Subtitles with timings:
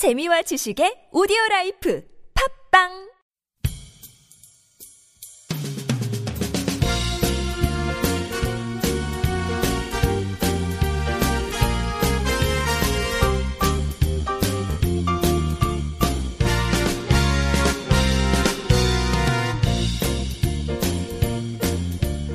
[0.00, 2.02] 재미와 지식의 오디오 라이프
[2.72, 2.88] 팝빵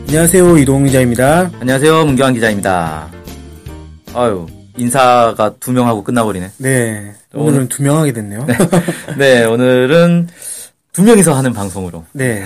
[0.05, 1.49] 안녕하세요 이동 기자입니다.
[1.59, 3.09] 안녕하세요, 문경환 기자입니다.
[4.13, 4.45] 아유,
[4.77, 6.51] 인사가 두 명하고 끝나버리네.
[6.57, 8.45] 네 오늘은 두명 하게 됐네요.
[9.17, 10.27] 네, 오늘은
[10.91, 12.05] 두 명이서 하는 방송으로.
[12.13, 12.43] 네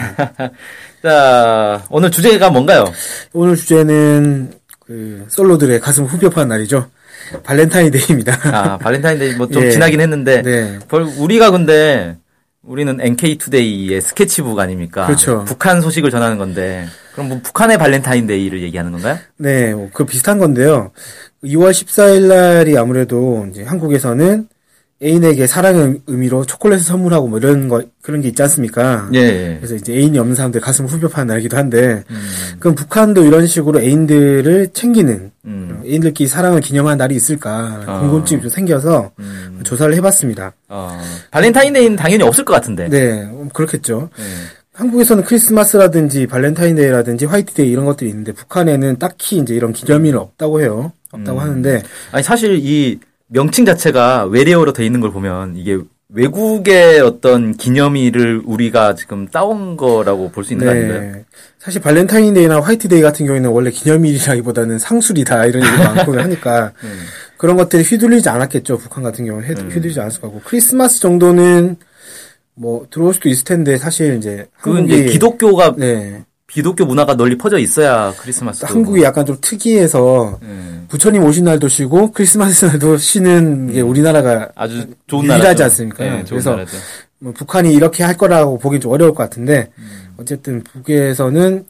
[1.04, 2.86] 자, 오늘 주제가 뭔가요?
[3.34, 4.54] 오늘 주제는
[4.86, 6.90] 그 솔로들의 가슴 후벼파는 날이죠.
[7.44, 8.40] 발렌타인데이입니다.
[8.56, 9.72] 아, 발렌타인데이 뭐좀 예.
[9.72, 10.42] 지나긴 했는데.
[10.42, 10.80] 네.
[10.88, 12.18] 벌- 우리가 근데,
[12.64, 15.06] 우리는 NK투데이의 스케치북 아닙니까?
[15.06, 15.46] 그렇죠.
[15.46, 16.88] 북한 소식을 전하는 건데.
[17.14, 19.18] 그럼 뭐 북한의 발렌타인데이를 얘기하는 건가요?
[19.38, 20.92] 네, 뭐 그 비슷한 건데요.
[21.44, 24.48] 2월 14일 날이 아무래도 이제 한국에서는
[25.02, 29.10] 애인에게 사랑의 의미로 초콜릿을 선물하고 뭐 이런 거 그런 게 있지 않습니까?
[29.14, 29.56] 예, 예.
[29.58, 34.72] 그래서 이제 애인이 없는 사람들 가슴 후벼파는 날이기도 한데, 음, 그럼 북한도 이런 식으로 애인들을
[34.74, 38.00] 챙기는 음, 애인들끼리 사랑을 기념하는 날이 있을까 아.
[38.02, 39.62] 궁금증이 좀 생겨서 음.
[39.64, 40.52] 조사를 해봤습니다.
[40.68, 41.00] 어,
[41.32, 42.90] 발렌타인데이는 당연히 없을 것 같은데.
[42.90, 44.10] 네, 음, 그렇겠죠.
[44.20, 44.24] 예.
[44.74, 50.92] 한국에서는 크리스마스라든지 발렌타인데이라든지 화이트데이 이런 것들이 있는데 북한에는 딱히 이제 이런 기념일은 없다고 해요.
[51.12, 51.44] 없다고 음.
[51.44, 55.78] 하는데 아니 사실 이 명칭 자체가 외래어로 돼 있는 걸 보면 이게
[56.12, 61.02] 외국의 어떤 기념일을 우리가 지금 따온 거라고 볼 수 있는 거 아닌가요?
[61.02, 61.26] 네.
[61.60, 67.00] 사실 발렌타인데이나 화이트데이 같은 경우에는 원래 기념일이라기보다는 상술이다 이런 얘기도 많고 하니까 음.
[67.38, 68.80] 그런 것들이 휘둘리지 않았겠죠.
[68.80, 71.76] 북한 같은 경우는 휘- 휘둘리지 않았을 거고 크리스마스 정도는
[72.56, 77.60] 뭐 들어올 수도 있을 텐데 사실 이제 그건 이제 기독교가 네 기독교 문화가 널리 퍼져
[77.60, 78.66] 있어야 크리스마스.
[78.66, 80.86] 한국이 약간 좀 특이해서 음.
[80.90, 85.64] 부처님 오신 날도 쉬고 크리스마스 날도 쉬는 게 우리나라가 아주 좋은 유일하지 나라죠.
[85.66, 86.04] 않습니까?
[86.04, 86.78] 네, 좋은 그래서 나라죠.
[87.20, 89.72] 뭐 북한이 이렇게 할 거라고 보기 좀 어려울 것 같은데
[90.18, 91.66] 어쨌든 북에서는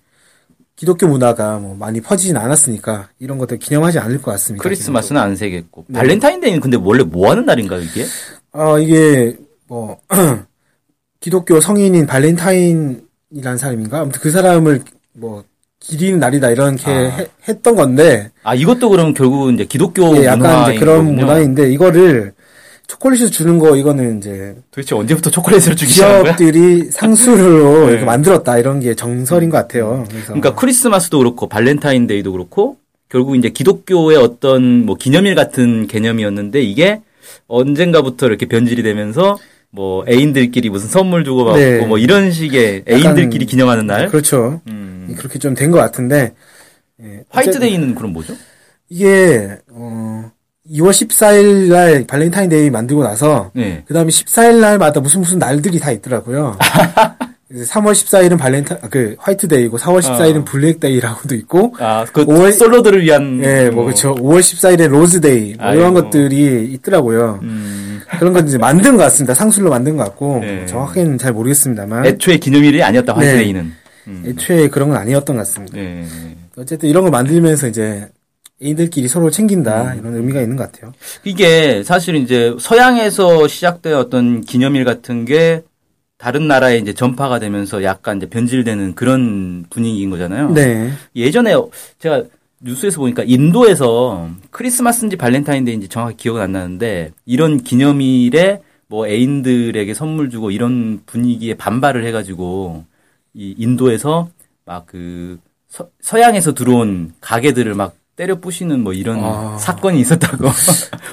[0.75, 4.63] 기독교 문화가 뭐 많이 퍼지진 않았으니까 이런 것들 기념하지 않을 것 같습니다.
[4.63, 5.99] 크리스마스는 안 새겠고 네.
[5.99, 8.05] 발렌타인데이는 근데 원래 뭐 하는 날인가요 이게?
[8.53, 9.35] 아 이게
[9.67, 9.99] 뭐
[11.19, 14.81] 기독교 성인인 발렌타인 이라는 사람인가 아무튼 그 사람을
[15.13, 15.43] 뭐
[15.79, 16.91] 기리는 날이다 이렇게 아.
[16.91, 21.25] 해- 했던 건데 아 이것도 그럼 결국 이제 기독교 예, 약간 문화인 이제 그런 거군요.
[21.25, 22.33] 문화인데 이거를
[22.87, 26.35] 초콜릿을 주는 거 이거는 이제 도대체 언제부터 초콜릿을 주기 시작한 거야?
[26.35, 27.91] 기업들이 상수로 네.
[27.91, 30.05] 이렇게 만들었다 이런 게 정설인 것 같아요.
[30.09, 37.01] 그래서 그러니까 크리스마스도 그렇고 발렌타인데이도 그렇고 결국 이제 기독교의 어떤 뭐 기념일 같은 개념이었는데 이게
[37.47, 39.37] 언젠가부터 이렇게 변질이 되면서
[39.71, 41.85] 뭐 애인들끼리 무슨 선물 주고 받고 네.
[41.85, 44.07] 뭐 이런 식의 애인들끼리 기념하는 날.
[44.09, 44.61] 그렇죠.
[44.67, 45.13] 음.
[45.17, 46.33] 그렇게 좀 된 것 같은데
[47.01, 48.33] 예, 화이트데이는 그럼 뭐죠?
[48.89, 50.31] 이게 어
[50.71, 53.83] 2월 14일 날 발렌타인데이 만들고 나서 네.
[53.87, 56.57] 그 다음에 14일 날마다 무슨 무슨 날들이 다 있더라고요.
[57.47, 60.45] 그래서 3월 14일은 발렌타 그 화이트데이고 4월 14일은 어.
[60.45, 64.13] 블랙데이라고도 있고 아, 그 오월- 솔로들을 위한 예, 뭐 그렇죠.
[64.15, 65.93] 5월 14일에 로즈데이 뭐 이런.
[65.95, 67.39] 것들이 있더라고요.
[67.41, 67.78] 음,
[68.19, 69.33] 그런 건 이제 만든 것 같습니다.
[69.33, 70.65] 상술로 만든 것 같고 네.
[70.65, 73.19] 정확히는 잘 모르겠습니다만 애초에 기념일이 아니었다 네.
[73.19, 73.73] 화이트데이는.
[74.07, 74.23] 음.
[74.27, 75.77] 애초에 그런 건 아니었던 것 같습니다.
[75.77, 76.05] 네.
[76.57, 78.07] 어쨌든 이런 걸 만들면서 이제
[78.61, 79.99] 애인들끼리 서로 챙긴다 음.
[79.99, 80.91] 이런 의미가 있는 것 같아요.
[81.23, 85.63] 이게 사실 이제 서양에서 시작된 어떤 기념일 같은 게
[86.17, 90.51] 다른 나라에 이제 전파가 되면서 약간 이제 변질되는 그런 분위기인 거잖아요.
[90.51, 91.55] 네, 예전에
[91.99, 92.23] 제가
[92.61, 100.51] 뉴스에서 보니까 인도에서 크리스마스인지 발렌타인데이인지 정확히 기억은 안 나는데 이런 기념일에 뭐 애인들에게 선물 주고
[100.51, 102.85] 이런 분위기에 반발을 해가지고
[103.33, 104.29] 이 인도에서
[104.65, 105.39] 막 그
[106.01, 109.57] 서양에서 들어온 가게들을 막 때려 부시는 뭐 이런 아.
[109.57, 110.47] 사건이 있었다고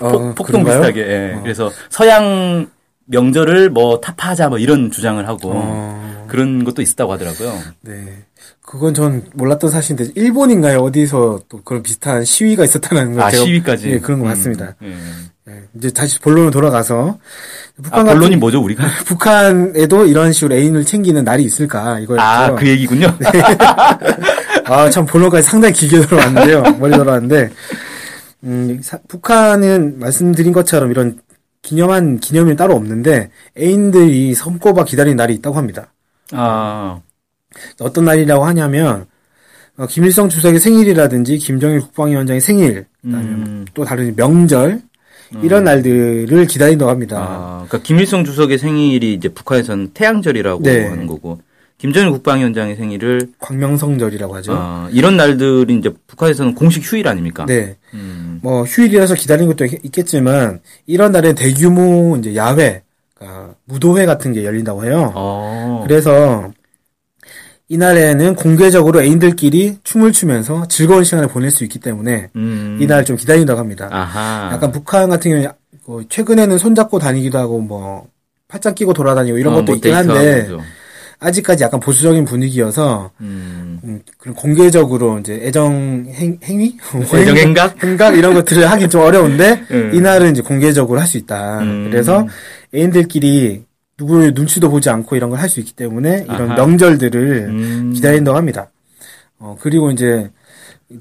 [0.00, 0.80] 어, 폭, 그런가요?
[0.80, 1.34] 비슷하게 예.
[1.34, 1.42] 어.
[1.42, 2.68] 그래서 서양
[3.04, 7.58] 명절을 뭐 타파하자 뭐 이런 주장을 하고 어, 그런 것도 있었다고 하더라고요.
[7.82, 8.24] 네.
[8.64, 10.80] 그건 전 몰랐던 사실인데 일본인가요?
[10.80, 14.74] 어디서 또 그런 비슷한 시위가 있었다는 걸아 시위까지 예, 그런 거 음, 봤습니다.
[14.82, 14.94] 예.
[15.48, 18.84] 예, 이제 다시 본론으로 돌아가서 아, 북한 본론이 같은 뭐죠, 우리가?
[19.06, 22.22] 북한에도 이런 식으로 애인을 챙기는 날이 있을까 이거였죠.
[22.24, 23.16] 아, 그 얘기군요.
[24.66, 26.62] 아, 참 본론까지 상당히 길게 돌아왔는데요.
[26.80, 27.50] 멀리 돌아왔는데,
[28.44, 31.20] 음, 사- 북한은 말씀드린 것처럼 이런
[31.62, 35.92] 기념한 기념일 따로 없는데, 애인들이 손꼽아 기다리는 날이 있다고 합니다.
[36.32, 37.00] 아,
[37.80, 39.06] 어떤 날이라고 하냐면,
[39.76, 43.64] 어, 김일성 주석의 생일이라든지, 김정일 국방위원장의 생일, 음.
[43.74, 44.80] 또 다른 명절,
[45.42, 47.16] 이런 날들을 기다린다고 합니다.
[47.18, 50.86] 아, 그러니까 김일성 주석의 생일이 이제 북한에서는 태양절이라고 네.
[50.86, 51.40] 하는 거고,
[51.78, 54.52] 김정일 국방위원장의 생일을 광명성절이라고 하죠.
[54.56, 57.44] 어, 이런 날들이 이제 북한에서는 공식 휴일 아닙니까?
[57.44, 57.76] 네.
[57.92, 62.82] 음, 뭐 휴일이라서 기다리는 것도 있- 있겠지만 이런 날에 대규모 이제 야외,
[63.18, 65.12] 그러니까 무도회 같은 게 열린다고 해요.
[65.14, 65.84] 어.
[65.86, 66.50] 그래서
[67.68, 72.78] 이날에는 공개적으로 애인들끼리 춤을 추면서 즐거운 시간을 보낼 수 있기 때문에 음.
[72.80, 73.88] 이날 좀 기다린다고 합니다.
[73.90, 74.50] 아하.
[74.52, 75.50] 약간 북한 같은 경우는
[75.84, 78.06] 뭐 최근에는 손잡고 다니기도 하고 뭐
[78.48, 80.60] 팔짱 끼고 돌아다니고 이런 어, 것도 뭐 있긴 데이트하고 한데 그죠.
[81.18, 83.80] 아직까지 약간 보수적인 분위기여서 음.
[83.84, 86.76] 음, 그런 공개적으로 이제 애정 행, 행위,
[87.14, 87.82] 애정 행각?
[87.82, 89.90] 행각 이런 것들을 하긴 좀 어려운데 음.
[89.94, 91.60] 이날은 이제 공개적으로 할 수 있다.
[91.60, 91.88] 음.
[91.90, 92.26] 그래서
[92.74, 93.64] 애인들끼리
[93.98, 96.56] 누구의 눈치도 보지 않고 이런 걸 할 수 있기 때문에 이런 아하.
[96.56, 97.92] 명절들을 음.
[97.94, 98.70] 기다린다고 합니다.
[99.38, 100.30] 어, 그리고 이제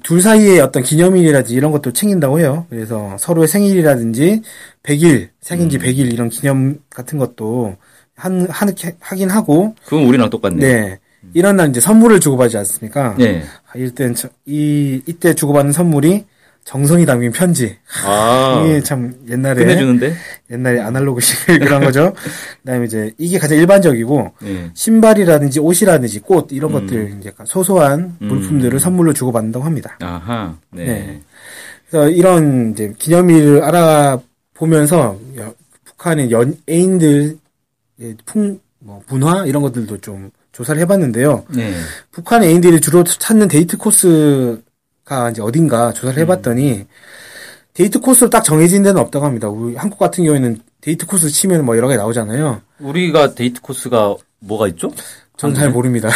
[0.02, 2.66] 둘 사이에 어떤 기념일이라든지 이런 것도 챙긴다고 해요.
[2.70, 4.42] 그래서 서로의 생일이라든지
[4.82, 5.70] 100일, 생인 음.
[5.70, 7.76] 지 100일 이런 기념 같은 것도
[8.16, 10.56] 한, 한, 하긴 하고, 그건 우리랑 똑같네.
[10.56, 10.98] 네.
[11.34, 13.14] 이런 날 이제 선물을 주고받지 않습니까?
[13.18, 13.42] 네.
[13.68, 16.24] 아, 이때, 저- 이, 이때 주고받는 선물이
[16.64, 17.76] 정성이 담긴 편지.
[18.04, 18.62] 아.
[18.66, 20.14] 이게 참 옛날에, 끝내주는데?
[20.50, 22.12] 옛날에 아날로그식 그런 거죠.
[22.62, 24.70] 그 다음에 이제 이게 가장 일반적이고, 네.
[24.74, 26.80] 신발이라든지 옷이라든지 꽃 이런 음.
[26.80, 28.28] 것들 이제 소소한 음.
[28.28, 29.96] 물품들을 선물로 주고받는다고 합니다.
[30.00, 30.56] 아하.
[30.70, 30.84] 네.
[30.84, 31.20] 네.
[31.90, 35.54] 그래서 이런 이제 기념일을 알아보면서 여-
[35.84, 37.38] 북한의 연예인들
[38.24, 41.44] 풍, 뭐 문화 이런 것들도 좀 조사를 해봤는데요.
[41.54, 41.74] 네.
[42.10, 46.86] 북한 애인들이 주로 찾는 데이트 코스가 이제 어딘가 조사를 해봤더니
[47.74, 49.48] 데이트 코스로 딱 정해진 데는 없다고 합니다.
[49.48, 52.62] 우리 한국 같은 경우에는 데이트 코스 치면 뭐 여러 개 나오잖아요.
[52.78, 54.90] 우리가 데이트 코스가 뭐가 있죠?
[55.36, 56.08] 저는 잘 모릅니다.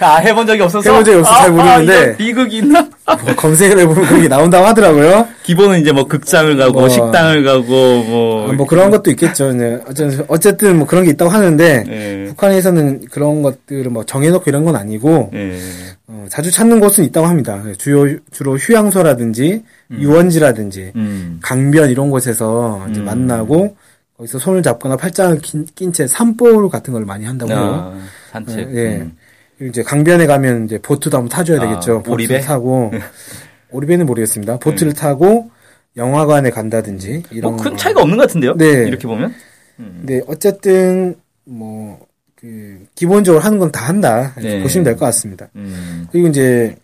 [0.00, 0.90] 아, 해본 적이 없어서?
[0.90, 1.94] 해본 적이 없어서 잘 모르는데.
[1.94, 2.86] 이런 비극이 있나?
[3.22, 5.26] 뭐 검색을 해보면 그런 게 나온다고 하더라고요.
[5.44, 6.88] 기본은 이제 뭐 극장을 가고, 뭐.
[6.90, 8.50] 식당을 가고, 뭐.
[8.50, 9.52] 아, 뭐 그런 것도 있겠죠.
[9.52, 9.78] 네.
[9.88, 12.24] 어쨌든, 어쨌든 뭐 그런 게 있다고 하는데 예.
[12.28, 15.58] 북한에서는 그런 것들을 뭐 정해놓고 이런 건 아니고 예.
[16.06, 17.62] 어, 자주 찾는 곳은 있다고 합니다.
[17.78, 21.38] 주요 주로 휴양소라든지 유원지라든지 음.
[21.42, 23.04] 강변 이런 곳에서 음.
[23.06, 23.74] 만나고
[24.18, 27.60] 거기서 손을 잡거나 팔짱을 낀 채 산볼 같은 걸 많이 한다고 해요.
[27.94, 28.74] 아, 산책.
[28.74, 28.96] 예.
[28.98, 29.16] 음.
[29.60, 31.98] 이제 강변에 가면 이제 보트도 한번 타줘야 아, 되겠죠.
[32.02, 32.40] 보트를 오리배?
[32.40, 32.92] 타고
[33.70, 34.58] 오리배는 모르겠습니다.
[34.58, 35.50] 보트를 타고
[35.96, 37.76] 영화관에 간다든지 이런 뭐큰 거.
[37.76, 38.56] 차이가 없는 것 같은데요?
[38.56, 38.66] 네.
[38.86, 39.32] 이렇게 보면?
[39.76, 42.06] 근데 어쨌든 뭐
[42.40, 44.62] 그 기본적으로 하는 건 다 한다 네.
[44.62, 45.48] 보시면 될 것 같습니다.
[45.56, 46.06] 음.
[46.12, 46.76] 그리고 이제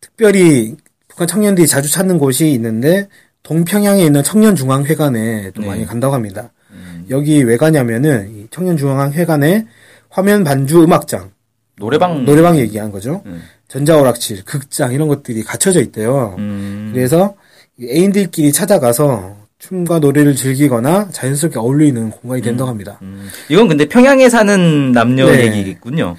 [0.00, 0.76] 특별히
[1.08, 3.08] 북한 청년들이 자주 찾는 곳이 있는데
[3.48, 5.68] 동평양에 있는 청년중앙회관에 또 네.
[5.68, 6.52] 많이 간다고 합니다.
[6.70, 7.06] 음.
[7.08, 9.64] 여기 왜 가냐면은 이 청년중앙회관에
[10.10, 11.30] 화면 반주 음악장,
[11.76, 12.26] 노래방.
[12.26, 13.22] 노래방 얘기한 거죠.
[13.24, 13.42] 음.
[13.68, 16.34] 전자오락실, 극장 이런 것들이 갖춰져 있대요.
[16.36, 16.90] 음.
[16.92, 17.36] 그래서
[17.78, 22.98] 이 애인들끼리 찾아가서 춤과 노래를 즐기거나 자연스럽게 어울리는 공간이 된다고 합니다.
[23.00, 23.28] 음.
[23.48, 25.46] 이건 근데 평양에 사는 남녀 네.
[25.46, 26.16] 얘기겠군요.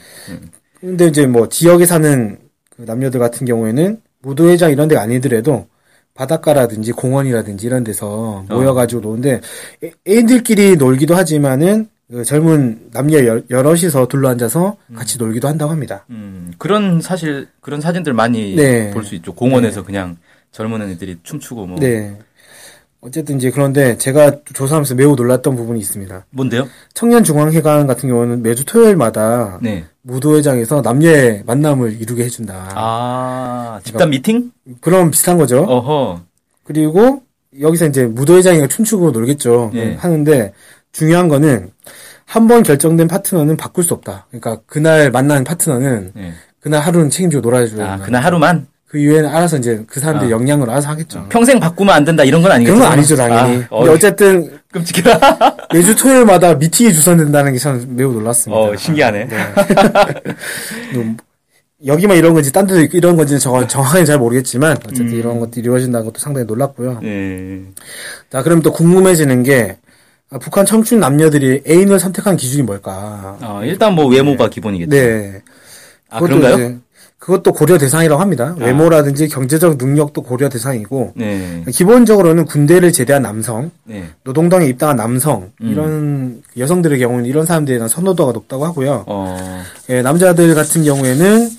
[0.79, 2.39] 근데 이제 뭐 지역에 사는
[2.75, 5.67] 그 남녀들 같은 경우에는 무도회장 이런 데가 아니더라도
[6.24, 9.39] 바닷가라든지 공원이라든지 이런 데서 모여가지고 노는데
[9.86, 16.06] 애- 애인들끼리 놀기도 하지만은 그 젊은 남녀 여- 여럿이서 둘러앉아서 같이 놀기도 한다고 합니다.
[16.10, 16.51] 음.
[16.57, 18.92] 그런 사실, 그런 사진들 많이 네.
[18.92, 19.33] 볼수 있죠.
[19.33, 20.18] 공원에서 그냥
[20.51, 21.80] 젊은 애들이 춤추고 뭐.
[21.80, 22.18] 네.
[23.01, 26.25] 어쨌든 이제 그런데 제가 조사하면서 매우 놀랐던 부분이 있습니다.
[26.31, 26.68] 뭔데요?
[26.96, 29.86] 청년중앙회관 같은 경우는 매주 토요일마다 네.
[30.01, 32.72] 무도회장에서 남녀의 만남을 이루게 해준다.
[32.75, 34.51] 아, 집단 미팅?
[34.81, 35.60] 그럼 비슷한 거죠.
[35.63, 36.22] 어허.
[36.66, 37.24] 그리고
[37.60, 39.72] 여기서 이제 무도회장이가 춤추고 놀겠죠.
[39.74, 39.96] 예.
[39.96, 40.54] 하는데
[40.92, 41.72] 중요한 거는
[42.25, 44.27] 한 번 결정된 파트너는 바꿀 수 없다.
[44.29, 46.34] 그러니까 그날 만난 파트너는 네.
[46.60, 48.06] 그날 하루는 책임지고 놀아줘야 아, 된다.
[48.06, 48.68] 그날 하루만?
[48.89, 50.29] 그 이후에는 알아서 이제 그 사람들 아.
[50.31, 51.27] 영향을 알아서 하겠죠.
[51.29, 52.74] 평생 바꾸면 안 된다 이런 건 아니겠죠?
[52.74, 53.58] 그런 건 아니죠, 당연히.
[53.63, 55.58] 아, 어, 근데 어쨌든 끔찍하다.
[55.72, 58.60] 매주 토요일마다 미팅이 주선된다는 게참 매우 놀랐습니다.
[58.60, 59.27] 어, 신기하네.
[60.96, 61.05] 뭐,
[61.86, 65.13] 여기만 이런 건지 딴 데도 이런 건지는 정, 정확하게 잘 모르겠지만 어쨌든 음.
[65.13, 67.00] 이런 것들이 이루어진다는 것도 상당히 놀랐고요.
[67.03, 67.62] 예.
[68.31, 69.77] 자, 그럼 또 궁금해지는 게
[70.31, 73.38] 아, 북한 청춘 남녀들이 애인을 선택한 기준이 뭘까?
[73.41, 74.89] 어, 일단 뭐 외모가 기본이겠죠.
[74.89, 75.41] 네.
[76.10, 76.79] 아, 그런가요?
[77.29, 78.55] 그것도 고려 대상이라고 합니다.
[78.59, 78.63] 아.
[78.65, 81.63] 외모라든지 경제적 능력도 고려 대상이고 네.
[81.71, 84.05] 기본적으로는 군대를 제대한 남성, 네.
[84.24, 85.69] 노동당에 입당한 남성 음.
[85.71, 89.03] 이런 여성들의 경우는 이런 사람들에 대한 선호도가 높다고 하고요.
[89.05, 91.50] 어, 예, 남자들 같은 경우에는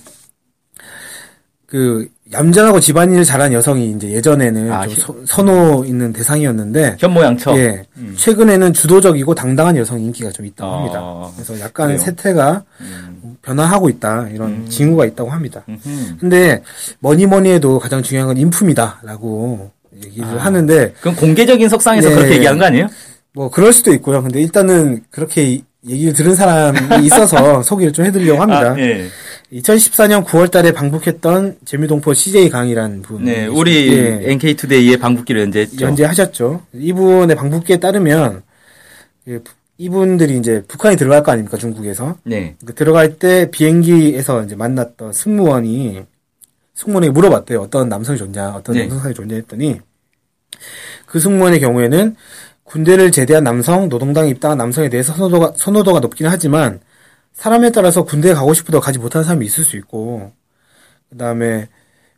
[1.67, 7.57] 그 얌전하고 집안일을 잘한 여성이 이제 예전에는 아, 좀 히- 서- 선호 있는 대상이었는데 현모양처.
[7.59, 8.15] 예, 음.
[8.17, 11.33] 최근에는 주도적이고 당당한 여성 인기가 좀 있다고 어, 합니다.
[11.37, 11.99] 그래서 약간 그래요?
[11.99, 13.30] 세태가 음.
[13.43, 14.67] 변화하고 있다 이런 음.
[14.69, 15.65] 징후가 있다고 합니다.
[15.69, 16.17] 음흠.
[16.19, 16.63] 근데
[16.99, 19.71] 뭐니 뭐니 해도 가장 중요한 건 인품이다라고
[20.05, 20.37] 얘기를 아.
[20.37, 22.15] 하는데 그럼 공개적인 석상에서 네.
[22.15, 22.87] 그렇게 얘기한 거 아니에요?
[23.33, 24.23] 뭐 그럴 수도 있고요.
[24.23, 28.73] 근데 일단은 그렇게 얘기를 들은 사람이 있어서 소개를 좀 해드리려고 합니다.
[28.73, 29.07] 아, 예.
[29.53, 33.25] 2014년 9월달에 방북했던 재미동포 CJ 강이라는 분.
[33.25, 35.87] 네, 우리 예, NK투데이의 방북기를 연재했죠.
[35.87, 36.63] 연재하셨죠.
[36.75, 38.43] 이분의 방북기에 따르면
[39.29, 39.39] 예,
[39.81, 42.55] 이분들이 이제 북한에 들어갈 거 아닙니까 중국에서 네.
[42.67, 46.05] 그 들어갈 때 비행기에서 이제 만났던 승무원이
[46.75, 47.63] 승무원에게 물어봤대요.
[47.63, 48.87] 어떤 남성이 좋냐, 어떤 네.
[48.87, 49.81] 남성이 좋냐 했더니
[51.07, 52.15] 그 승무원의 경우에는
[52.65, 56.81] 군대를 제대한 남성, 노동당에 입당한 남성에 대해서 선호도가 선호도가 높기는 하지만
[57.33, 60.33] 사람에 따라서 군대에 가고 싶어도 가지 못하는 사람이 있을 수 있고
[61.09, 61.69] 그다음에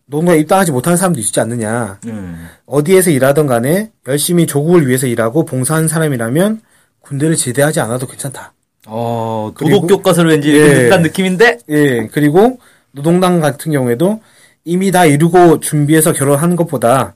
[0.07, 2.01] 노동당에 입당하지 못하는 사람도 있지 않느냐.
[2.07, 2.49] 음.
[2.67, 6.61] 어디에서 일하던 간에 열심히 조국을 위해서 일하고 봉사한 사람이라면
[7.03, 8.53] 군대를 제대하지 않아도 괜찮다.
[8.87, 10.75] 어, 도덕 교과서를 왠지 예.
[10.85, 11.59] 듯한 느낌인데?
[11.69, 12.59] 예, 그리고
[12.93, 14.21] 노동당 같은 경우에도
[14.65, 17.15] 이미 다 이루고 준비해서 결혼하는 것보다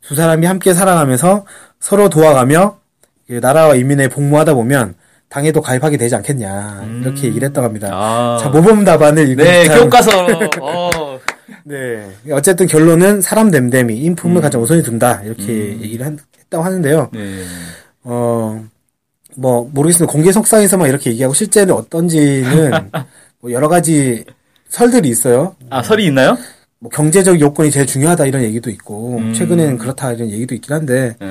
[0.00, 1.44] 두 사람이 함께 살아가면서
[1.80, 2.78] 서로 도와가며
[3.30, 4.94] 이 나라와 인민에 복무하다 보면
[5.28, 7.90] 당에도 가입하게 되지 않겠냐 이렇게 얘기를 했다고 합니다.
[7.92, 8.38] 아.
[8.40, 10.26] 자 모범 답안을 읽은 네, 듯한- 교과서.
[10.62, 11.20] 어.
[11.64, 15.42] 네, 어쨌든 결론은 사람 됨됨이 인품을 가장 우선이 둔다 이렇게
[15.80, 17.10] 얘기를 한- 했다고 하는데요.
[17.12, 17.42] 네.
[18.04, 18.64] 어,
[19.38, 20.12] 뭐, 모르겠습니다.
[20.12, 22.90] 공개 석상에서만 이렇게 얘기하고 실제는 어떤지는
[23.40, 24.24] 뭐 여러 가지
[24.68, 25.54] 설들이 있어요.
[25.70, 26.36] 아, 설이 있나요?
[26.80, 29.32] 뭐 경제적 요건이 제일 중요하다 이런 얘기도 있고, 음.
[29.32, 31.26] 최근에는 그렇다 이런 얘기도 있긴 한데, 네.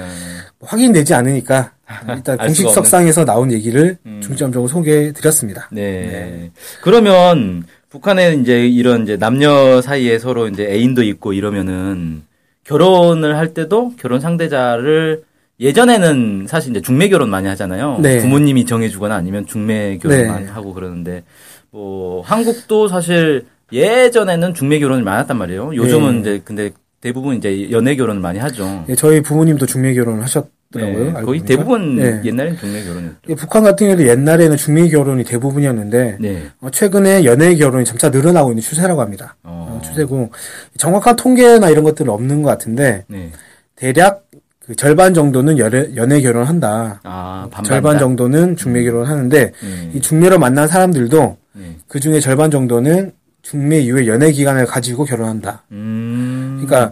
[0.60, 1.72] 뭐 확인되지 않으니까
[2.10, 2.70] 일단 알 공식.
[2.70, 4.22] 석상에서 나온 얘기를 음.
[4.22, 5.70] 중점적으로 소개해 드렸습니다.
[5.72, 6.52] 네.
[6.82, 12.24] 그러면 북한에는 이제 이런 이제 남녀 사이에 서로 이제 애인도 있고 이러면은
[12.64, 15.24] 결혼을 할 때도 결혼 상대자를
[15.60, 18.00] 예전에는 사실 이제 중매 결혼 많이 하잖아요.
[18.02, 18.20] 네.
[18.20, 20.52] 부모님이 정해주거나 아니면 중매 결혼만 네.
[20.52, 21.24] 하고 그러는데
[21.72, 25.76] 뭐 한국도 사실 예전에는 중매 결혼이 많았단 말이에요.
[25.76, 26.20] 요즘은 네.
[26.20, 26.72] 이제 근데
[27.02, 28.86] 대부분 이제 연애 결혼을 많이 하죠.
[28.90, 31.06] 예, 저희 부모님도 중매 결혼을 하셨더라고요.
[31.06, 31.46] 네, 거의 보니까.
[31.46, 32.22] 대부분 네.
[32.24, 33.18] 옛날엔 중매 결혼이었죠.
[33.30, 36.44] 예, 북한 같은 경우도 옛날에는 중매 결혼이 대부분이었는데, 네.
[36.60, 39.36] 어, 최근에 연애 결혼이 점차 늘어나고 있는 추세라고 합니다.
[39.44, 39.78] 어.
[39.78, 40.32] 어, 추세고
[40.78, 43.32] 정확한 통계나 이런 것들은 없는 것 같은데 네.
[43.76, 44.27] 대략
[44.68, 47.00] 그 절반 정도는 연애, 연애 결혼한다.
[47.04, 47.64] 아, 반반.
[47.64, 49.92] 절반 정도는 중매 결혼하는데 네.
[49.94, 51.78] 이 중매로 만난 사람들도 네.
[51.88, 55.64] 그 중에 절반 정도는 중매 이후에 연애 기간을 가지고 결혼한다.
[55.72, 56.62] 음.
[56.62, 56.92] 그러니까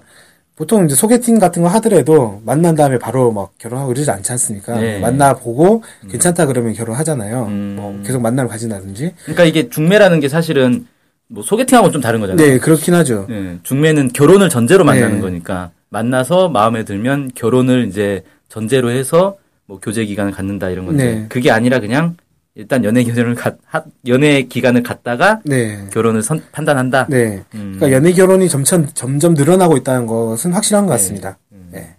[0.55, 4.79] 보통 이제 소개팅 같은 거 하더라도 만난 다음에 바로 막 결혼하고 이러지 않지 않습니까?
[4.79, 4.99] 네.
[4.99, 7.43] 만나보고 괜찮다 그러면 결혼하잖아요.
[7.47, 7.73] 음.
[7.77, 9.15] 뭐 계속 만남을 가진다든지.
[9.23, 10.87] 그러니까 이게 중매라는 게 사실은
[11.27, 12.47] 뭐 소개팅하고 좀 다른 거잖아요.
[12.47, 13.25] 네, 그렇긴 하죠.
[13.27, 15.21] 네, 중매는 결혼을 전제로 만나는 네.
[15.21, 21.25] 거니까 만나서 마음에 들면 결혼을 이제 전제로 해서 뭐 교제 기간을 갖는다 이런 건데 네.
[21.29, 22.17] 그게 아니라 그냥
[22.53, 25.87] 일단 연애 기간을 갖 하- 연애 기간을 갖다가 네.
[25.93, 27.07] 결혼을 선- 판단한다.
[27.09, 27.41] 네.
[27.55, 27.75] 음.
[27.77, 31.37] 그러니까 연애 결혼이 점점 점점 늘어나고 있다는 것은 확실한 것 같습니다.
[31.71, 31.95] 네.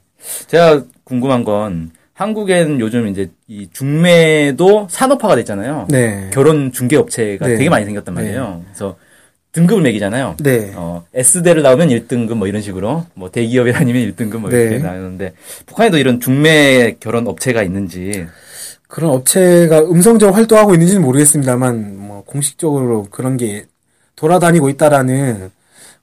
[0.46, 5.86] 제가 궁금한 건 한국에는 요즘 이제 이 중매도 산업화가 됐잖아요.
[5.88, 6.30] 네.
[6.34, 7.56] 결혼 중개 업체가 네.
[7.56, 8.62] 되게 많이 생겼단 말이에요.
[8.66, 8.96] 그래서
[9.56, 10.36] 등급을 매기잖아요.
[10.40, 10.72] 네.
[10.74, 14.78] 어, S대를 나오면 1등급 뭐 이런 식으로 뭐 대기업에 다니면 1등급 뭐 이렇게 네.
[14.78, 15.32] 나오는데
[15.64, 18.26] 북한에도 이런 중매 결혼 업체가 있는지
[18.86, 23.64] 그런 업체가 음성적으로 활동하고 있는지는 모르겠습니다만 뭐 공식적으로 그런 게
[24.14, 25.50] 돌아다니고 있다라는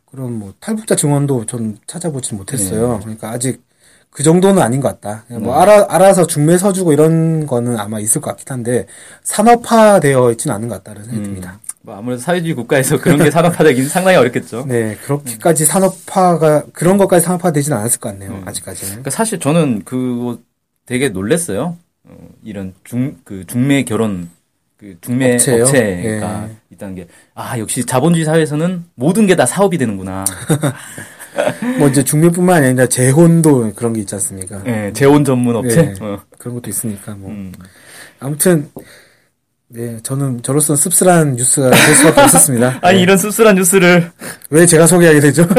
[0.09, 2.99] 그런 뭐 탈북자 증언도 전 찾아보지 못했어요.
[3.01, 3.61] 그러니까 아직
[4.09, 5.25] 그 정도는 아닌 것 같다.
[5.39, 8.85] 뭐 알아 알아서 중매 서주고 이런 거는 아마 있을 것 같긴 한데
[9.23, 11.59] 산업화되어 있지는 않은 것 같다는 생각이 듭니다.
[11.85, 14.65] 뭐 아무래도 사회주의 국가에서 그런 게 산업화되긴 상당히 어렵겠죠.
[14.67, 18.41] 네, 그렇게까지 산업화가 그런 것까지 산업화되지는 않았을 것 같네요.
[18.45, 18.89] 아직까지는.
[18.91, 20.39] 그러니까 사실 저는 그거
[20.85, 21.75] 되게 놀랬어요.
[22.05, 24.29] 어, 이런 중, 그 중매 결혼,
[24.77, 25.63] 그 중매 업체요?
[25.63, 26.55] 업체가 예.
[26.71, 30.23] 있다는 게, 아, 역시 자본주의 사회에서는 모든 게 다 사업이 되는구나.
[31.79, 34.61] 뭐 이제 중매뿐만 아니라 재혼도 그런 게 있지 않습니까?
[34.67, 35.81] 예, 재혼 전문 업체?
[35.81, 35.93] 네.
[35.99, 36.21] 어.
[36.37, 37.51] 그런 것도 있으니까 뭐 음.
[38.19, 38.69] 아무튼
[39.75, 42.77] 네 저는 저로서는 씁쓸한 뉴스가 될 수밖에 없었습니다.
[42.83, 43.03] 아니, 네.
[43.03, 44.11] 이런 씁쓸한 뉴스를.
[44.51, 45.47] 왜 제가 소개하게 되죠?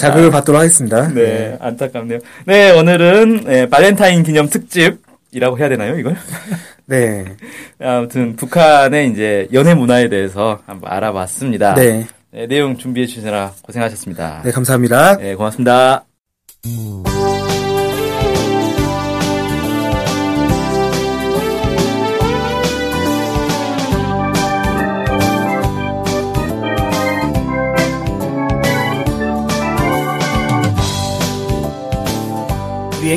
[0.00, 1.06] 자극을 받도록 하겠습니다.
[1.08, 2.18] 네, 안타깝네요.
[2.46, 6.16] 네, 오늘은, 예, 발렌타인 기념 특집이라고 해야 되나요, 이걸?
[6.86, 7.24] 네,
[7.80, 11.74] 아무튼, 북한의 이제 연애 문화에 대해서 한번 알아봤습니다.
[11.74, 14.42] 네, 네, 내용 준비해 주시느라 고생하셨습니다.
[14.44, 15.16] 네 감사합니다.
[15.18, 16.04] 네, 고맙습니다.
[16.66, 17.17] 우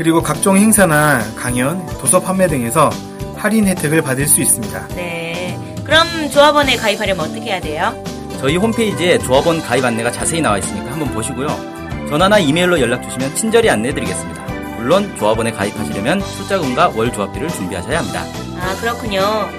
[0.00, 2.88] 그리고 각종 행사나 강연, 도서 판매 등에서
[3.36, 4.88] 할인 혜택을 받을 수 있습니다.
[4.96, 5.58] 네.
[5.84, 8.02] 그럼 조합원에 가입하려면 어떻게 해야 돼요?
[8.38, 11.48] 저희 홈페이지에 조합원 가입 안내가 자세히 나와 있으니까 한번 보시고요.
[12.08, 14.42] 전화나 이메일로 연락 주시면 친절히 안내해 드리겠습니다.
[14.78, 18.24] 물론 조합원에 가입하시려면 출자금과 월 조합비를 준비하셔야 합니다.
[18.58, 19.50] 아, 그렇군요.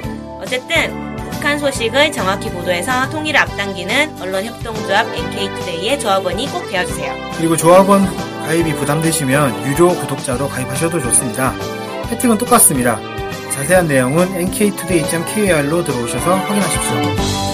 [0.41, 1.11] 어쨌든
[1.41, 7.15] 북한 소식을 정확히 보도해서 통일을 앞당기는 언론협동조합 NK투데이의 조합원이 꼭 되어주세요.
[7.36, 8.05] 그리고 조합원
[8.45, 11.55] 가입이 부담되시면 유료 구독자로 가입하셔도 좋습니다.
[12.12, 13.00] 혜택은 똑같습니다.
[13.51, 17.50] 자세한 내용은 nktoday.kr로 들어오셔서 확인하십시오.